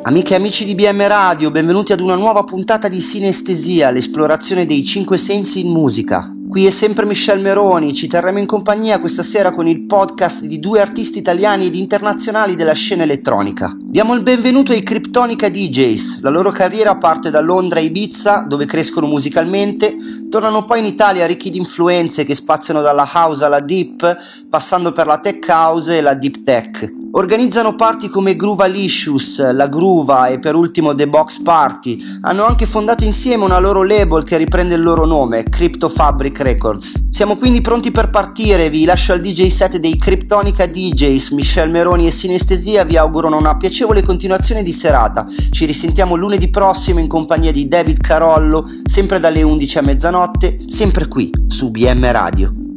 Amiche 0.05 0.33
e 0.33 0.37
amici 0.37 0.65
di 0.65 0.75
BM 0.75 1.07
Radio, 1.07 1.51
benvenuti 1.51 1.93
ad 1.93 2.01
una 2.01 2.15
nuova 2.15 2.45
puntata 2.45 2.89
di 2.89 3.03
Sinestesia, 3.03 3.91
l'esplorazione 3.91 4.65
dei 4.65 4.83
cinque 4.83 5.19
sensi 5.19 5.61
in 5.61 5.71
musica. 5.71 6.35
Qui 6.51 6.67
è 6.67 6.71
sempre 6.71 7.07
Michel 7.07 7.39
Meroni, 7.39 7.95
ci 7.95 8.09
terremo 8.09 8.41
in 8.41 8.45
compagnia 8.45 8.99
questa 8.99 9.23
sera 9.23 9.53
con 9.53 9.69
il 9.69 9.83
podcast 9.83 10.47
di 10.47 10.59
due 10.59 10.81
artisti 10.81 11.21
italiani 11.21 11.67
ed 11.67 11.77
internazionali 11.77 12.57
della 12.57 12.73
scena 12.73 13.05
elettronica. 13.05 13.77
Diamo 13.81 14.15
il 14.15 14.25
benvenuto 14.25 14.73
ai 14.73 14.83
Kryptonica 14.83 15.49
DJs, 15.49 16.23
la 16.23 16.29
loro 16.29 16.51
carriera 16.51 16.97
parte 16.97 17.31
da 17.31 17.39
Londra 17.39 17.79
e 17.79 17.85
Ibiza, 17.85 18.45
dove 18.49 18.67
crescono 18.67 19.07
musicalmente, 19.07 19.97
tornano 20.29 20.65
poi 20.65 20.81
in 20.81 20.87
Italia 20.87 21.25
ricchi 21.25 21.51
di 21.51 21.59
influenze 21.59 22.25
che 22.25 22.35
spaziano 22.35 22.83
dalla 22.83 23.09
house 23.15 23.45
alla 23.45 23.61
deep, 23.61 24.17
passando 24.51 24.91
per 24.91 25.07
la 25.07 25.21
tech 25.21 25.47
house 25.49 25.99
e 25.99 26.01
la 26.01 26.15
deep 26.15 26.43
tech. 26.43 27.00
Organizzano 27.13 27.75
party 27.75 28.09
come 28.09 28.37
Groovalicious, 28.37 29.53
La 29.53 29.67
Gruva 29.67 30.29
e 30.29 30.39
per 30.39 30.55
ultimo 30.55 30.95
The 30.95 31.09
Box 31.09 31.43
Party. 31.43 31.99
Hanno 32.21 32.45
anche 32.45 32.67
fondato 32.67 33.03
insieme 33.03 33.45
una 33.45 33.59
loro 33.59 33.83
label 33.83 34.23
che 34.23 34.37
riprende 34.37 34.77
il 34.77 34.83
loro 34.83 35.05
nome, 35.07 35.43
Crypto 35.43 35.89
Fabric 35.89 36.41
Records. 36.41 37.09
Siamo 37.11 37.37
quindi 37.37 37.63
pronti 37.63 37.91
per 37.91 38.11
partire, 38.11 38.71
vi 38.71 38.85
lascio 38.85 39.13
al 39.13 39.21
DJ 39.21 39.49
set 39.49 39.79
dei 39.79 39.97
Kryptonica 39.97 40.67
DJs, 40.67 41.31
Michel 41.31 41.69
Meroni 41.69 42.07
e 42.07 42.13
Sinestesia 42.13 42.85
vi 42.85 42.97
augurano 42.97 43.37
una 43.37 43.57
piacevole 43.57 44.05
continuazione 44.05 44.63
di 44.63 44.73
serata. 44.73 45.27
Ci 45.51 45.65
risentiamo 45.65 46.15
lunedì 46.15 46.49
prossimo 46.49 47.01
in 47.01 47.09
compagnia 47.09 47.51
di 47.51 47.67
David 47.67 48.01
Carollo, 48.01 48.65
sempre 48.85 49.19
dalle 49.19 49.43
11 49.43 49.79
a 49.79 49.83
mezzanotte, 49.83 50.61
sempre 50.69 51.09
qui 51.09 51.29
su 51.49 51.73
BM 51.73 52.13
Radio. 52.13 52.70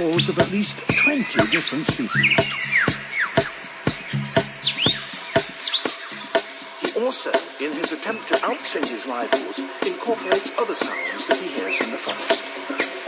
Of 0.00 0.38
at 0.38 0.50
least 0.50 0.78
20 0.96 1.50
different 1.50 1.86
species. 1.86 2.38
He 6.80 7.04
also, 7.04 7.30
in 7.62 7.72
his 7.72 7.92
attempt 7.92 8.26
to 8.28 8.34
outsing 8.36 8.88
his 8.88 9.06
rivals, 9.06 9.58
incorporates 9.86 10.58
other 10.58 10.74
sounds 10.74 11.26
that 11.26 11.36
he 11.36 11.48
hears 11.48 11.82
in 11.82 11.90
the 11.90 11.98
forest. 11.98 12.99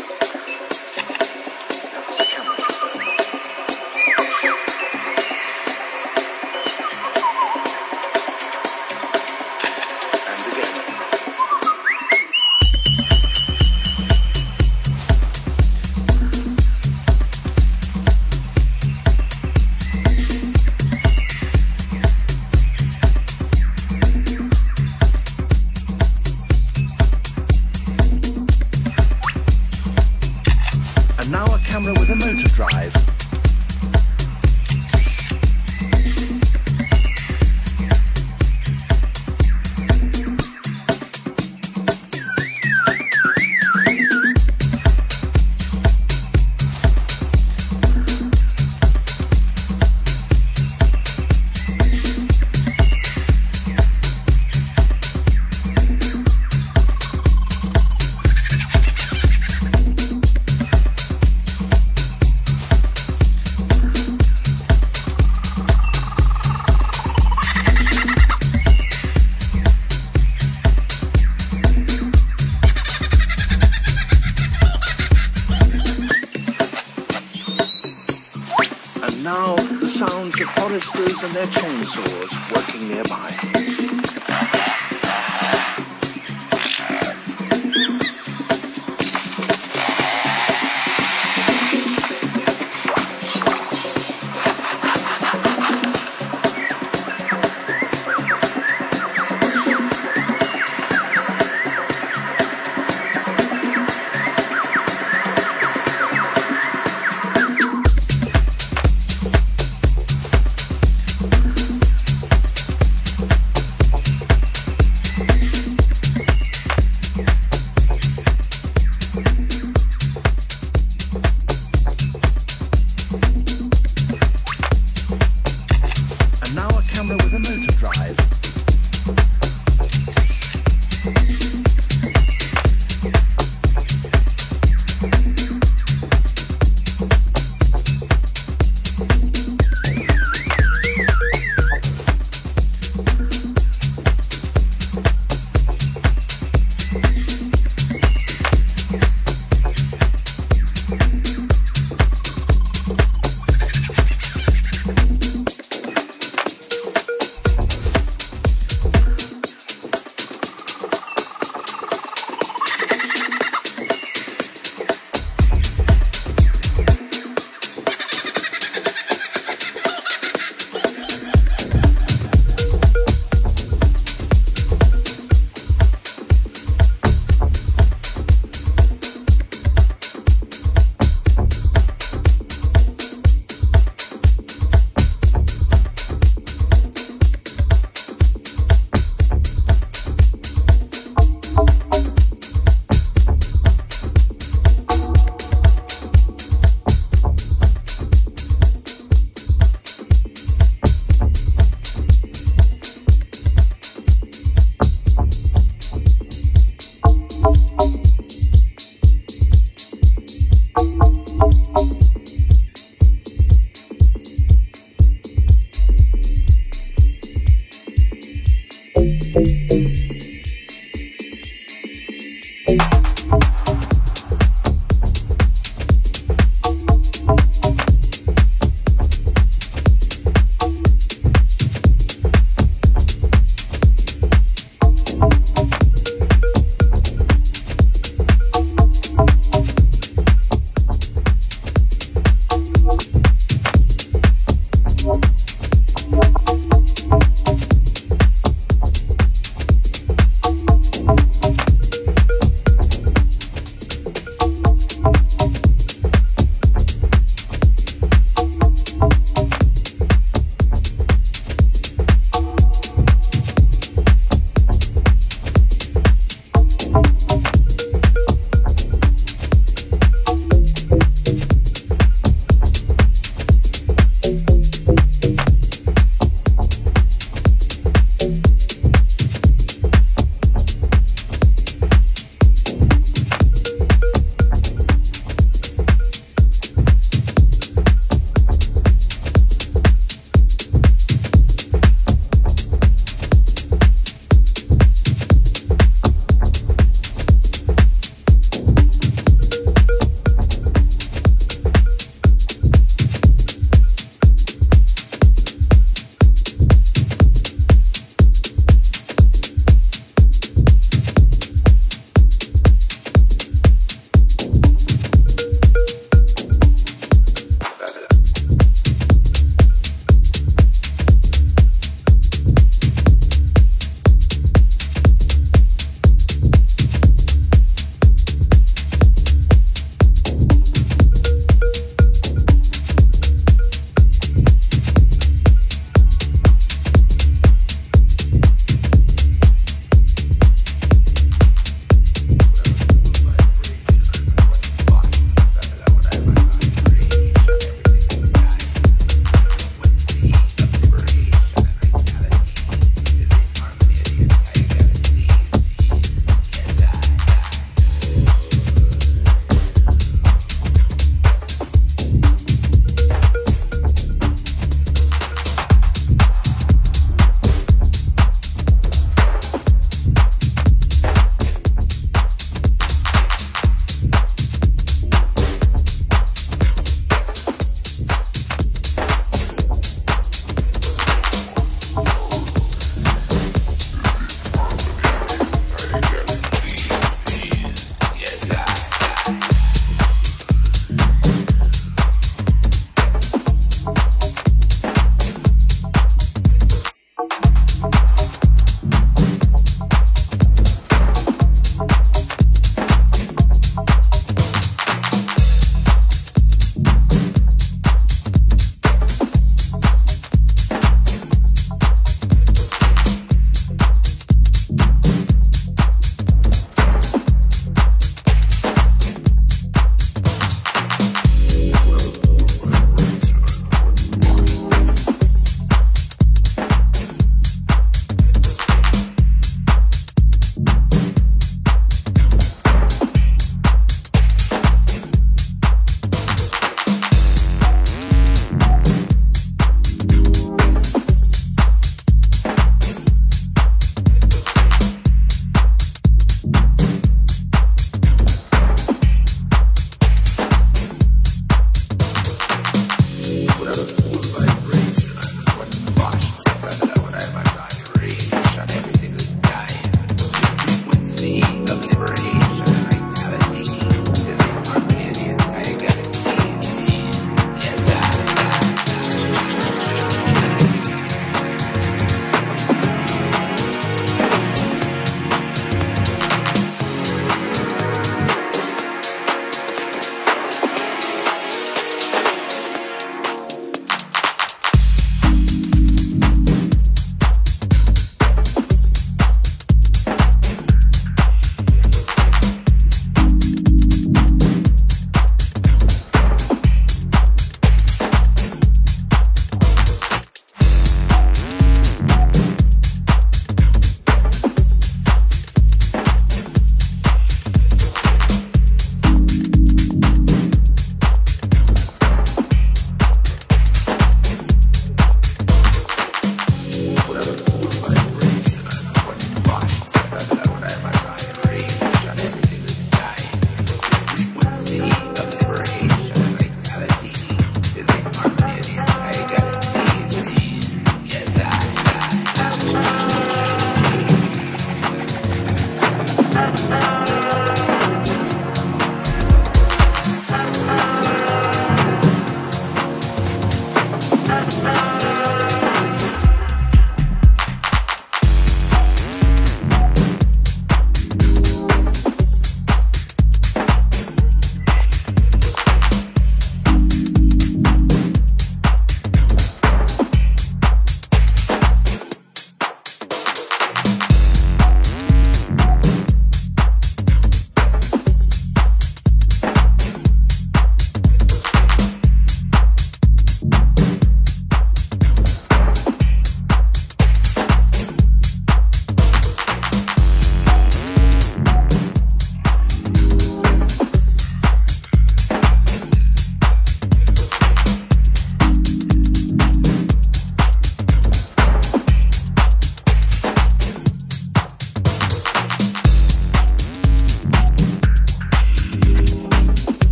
selection. 81.22 81.61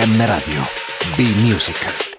BM 0.00 0.24
Radio. 0.24 0.64
B-Music. 1.14 2.09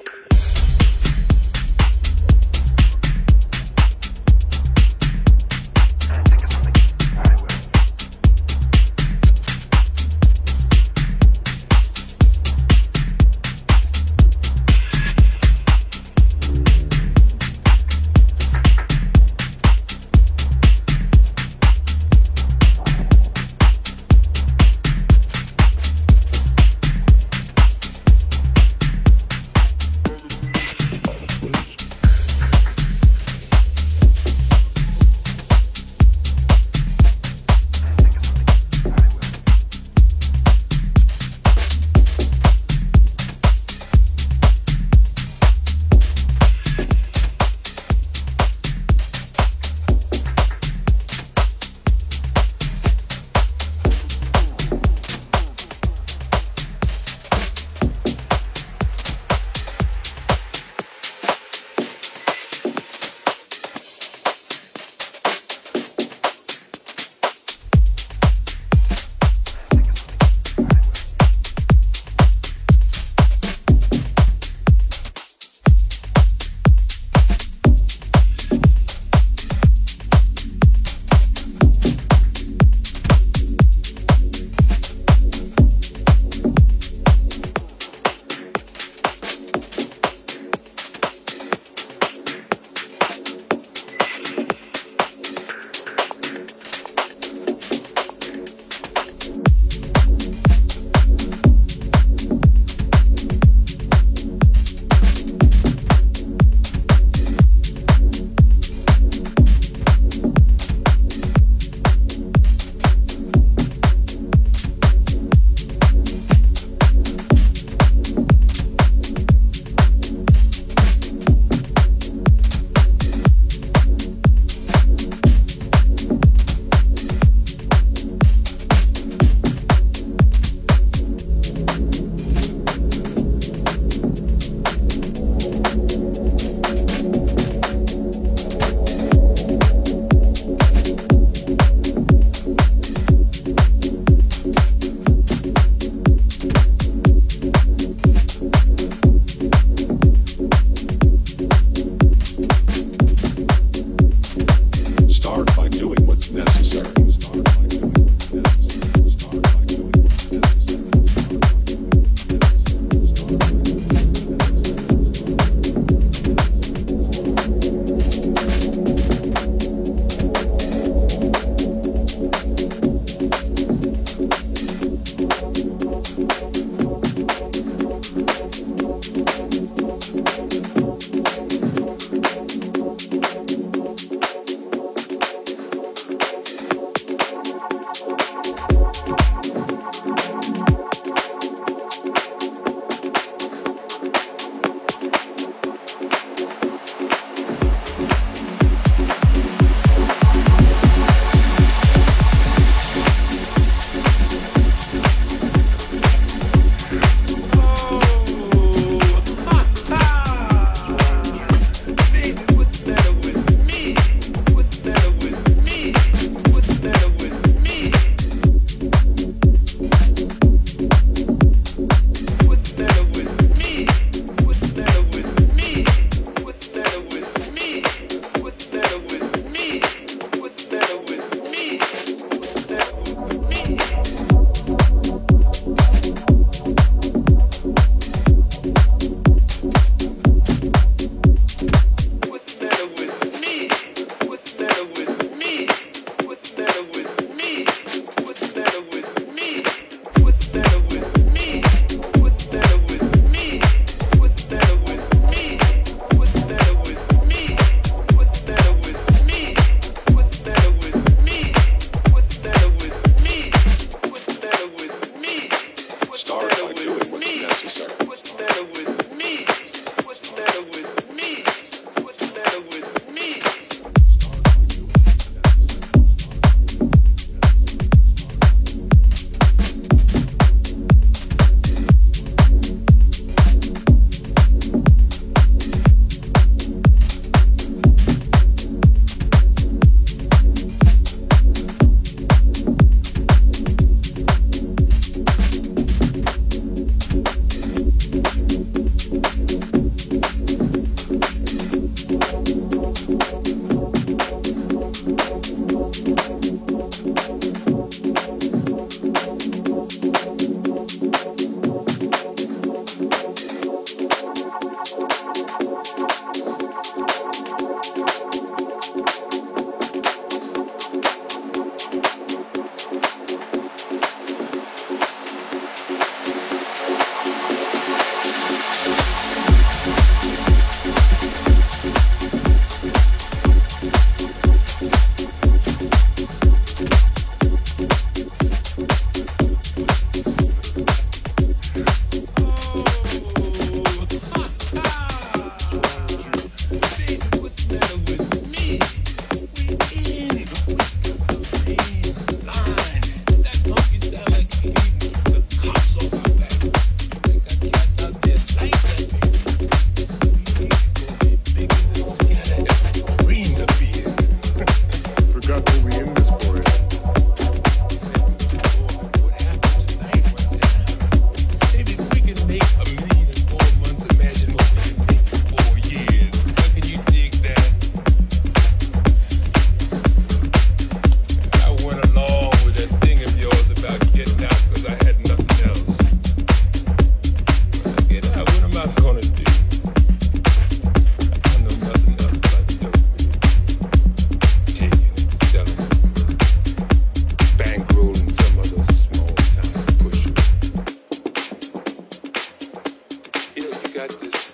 got 403.94 404.10
this 404.22 404.46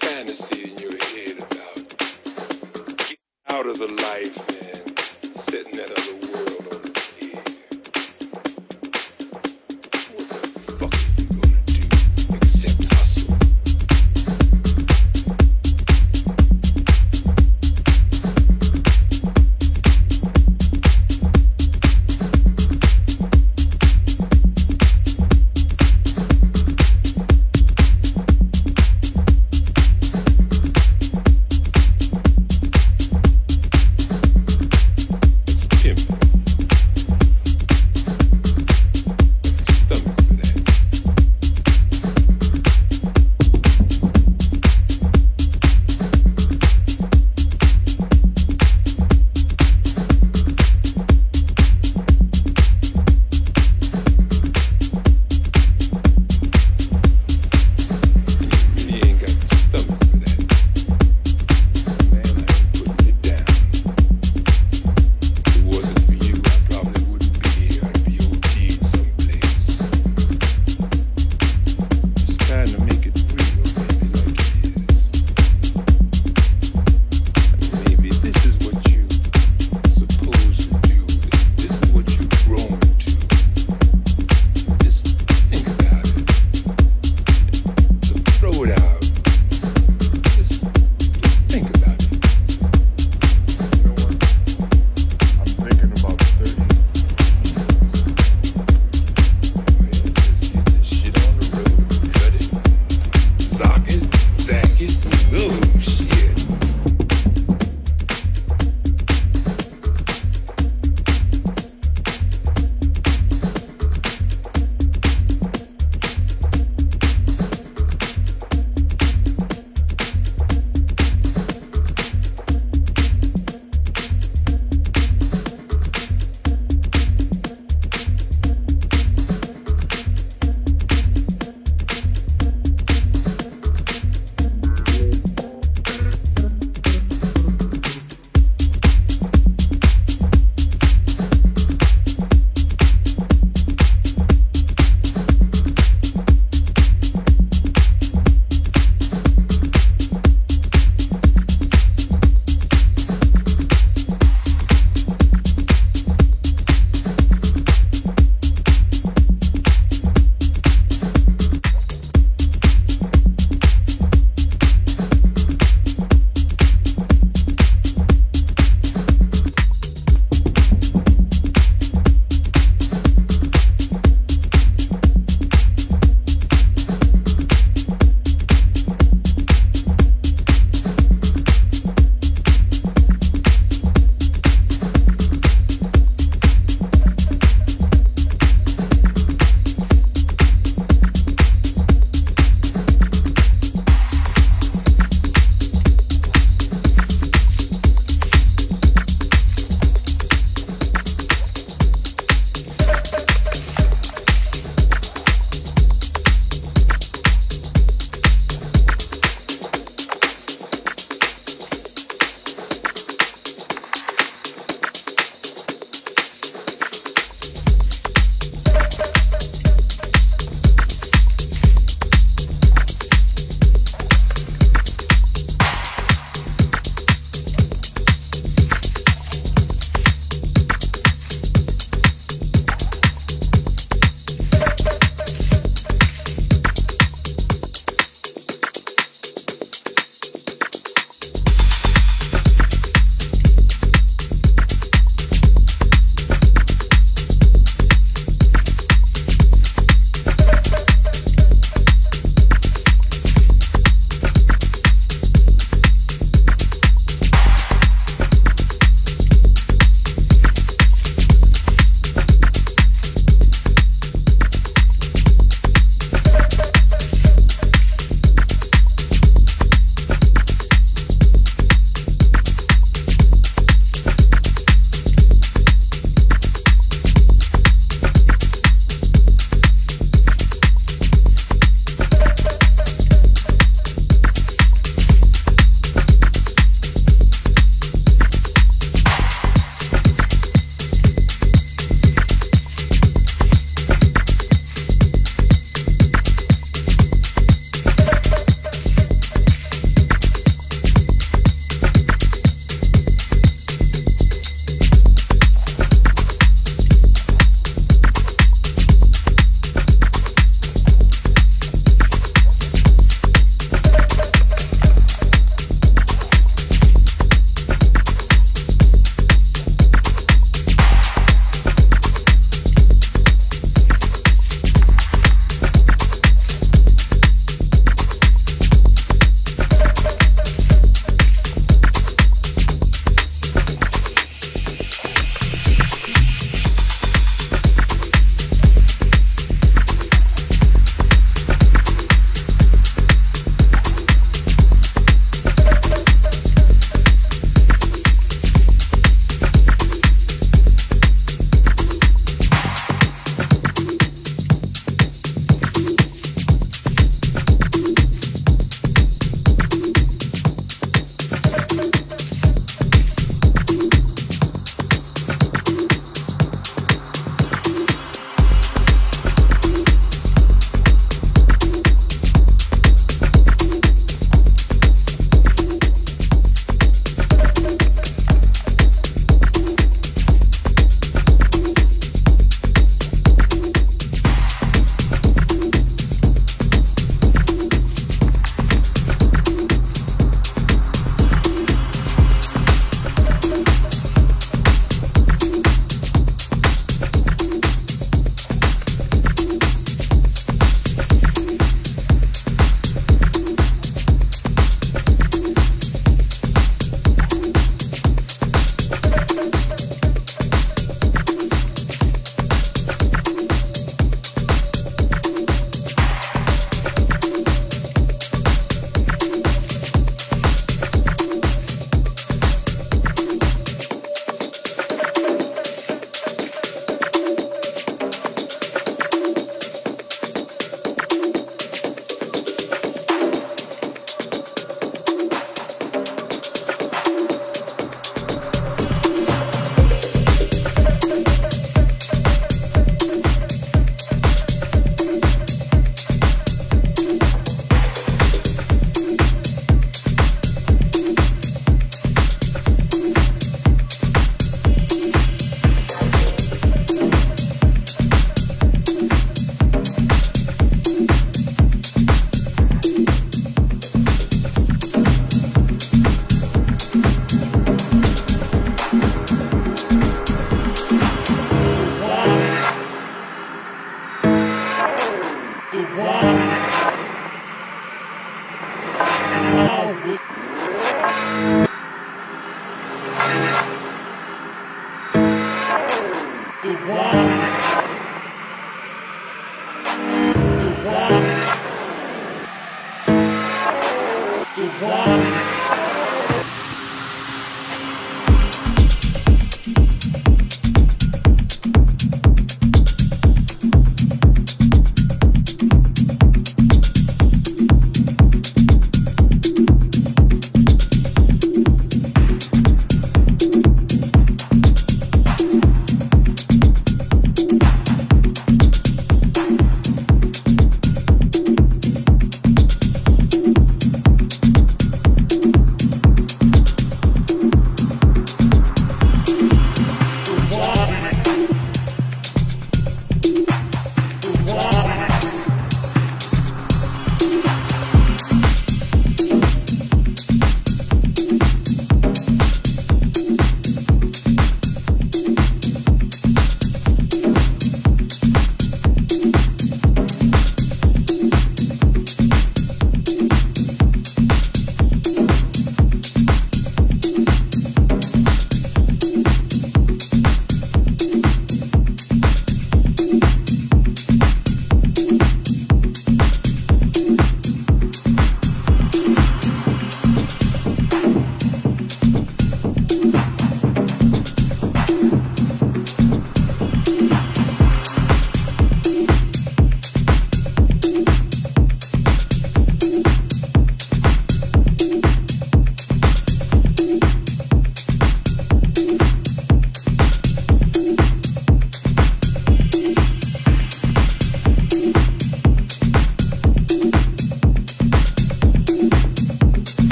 fantasy 0.00 0.70
in 0.70 0.76
your 0.78 0.92
head 0.92 1.38
about 1.38 1.76
get 3.08 3.18
out 3.48 3.66
of 3.66 3.78
the 3.78 3.86
life. 3.86 4.49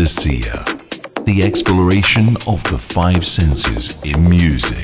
Synesthesia, 0.00 1.24
the 1.26 1.42
exploration 1.42 2.34
of 2.46 2.64
the 2.64 2.78
five 2.78 3.26
senses 3.26 4.02
in 4.02 4.30
music. 4.30 4.79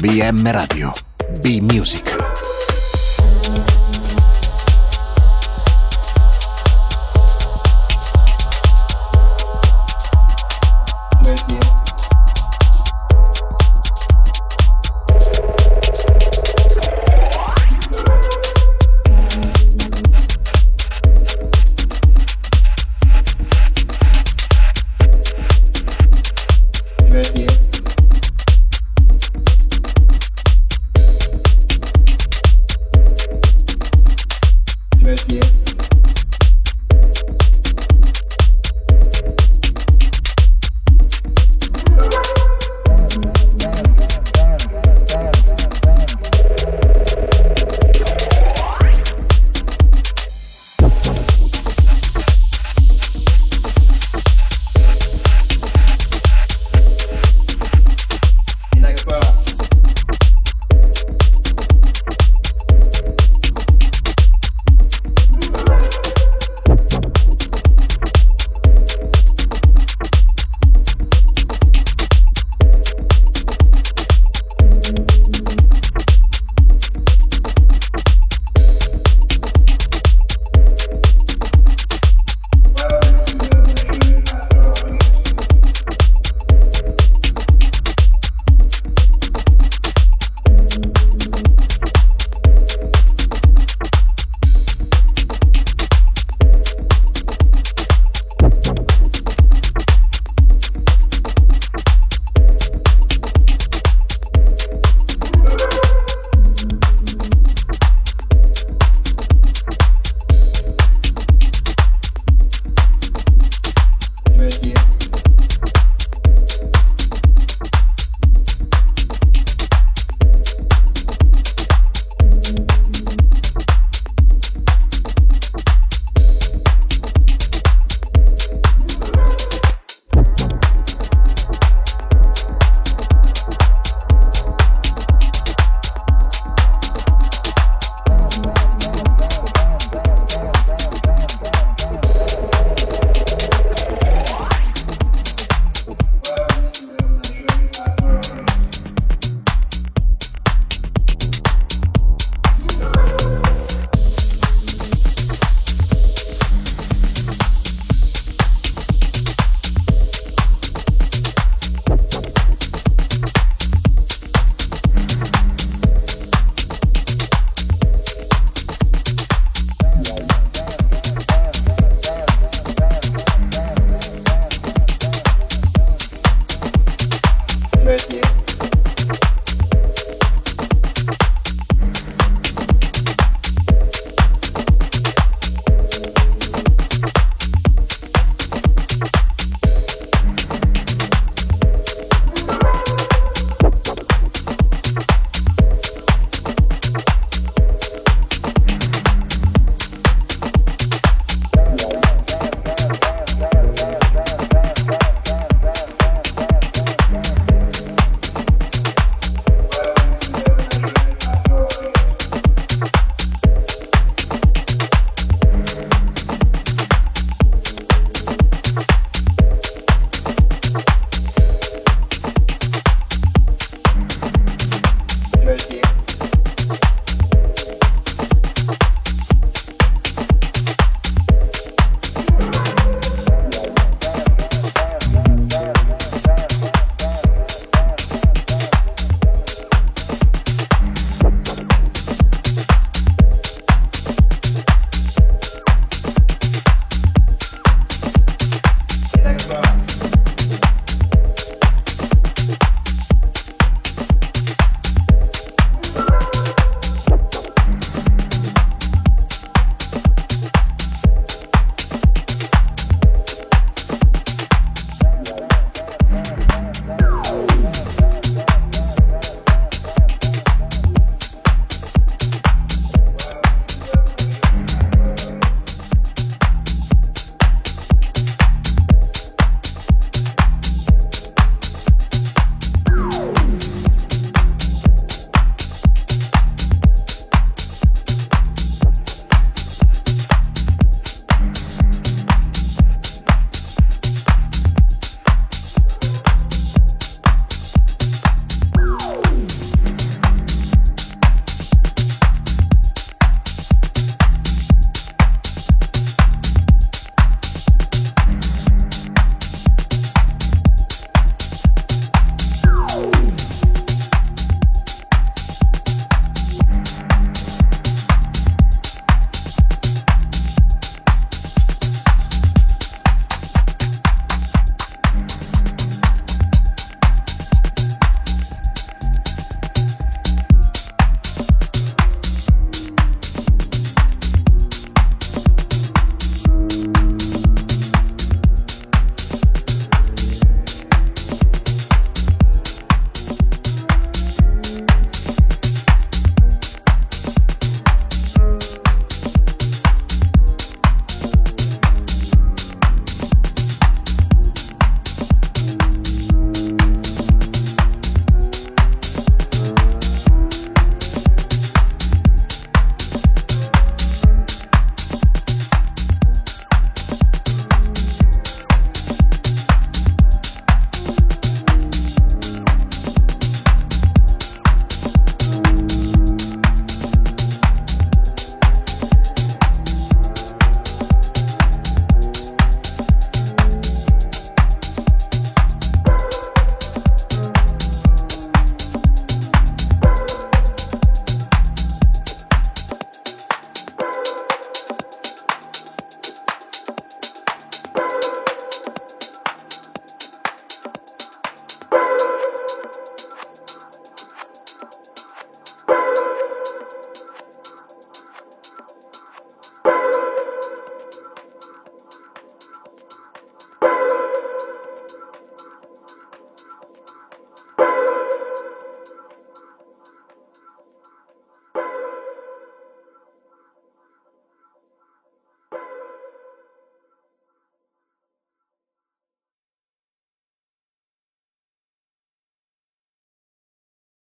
BM 0.00 0.50
Radio. 0.50 0.92
B-Music. 1.42 2.31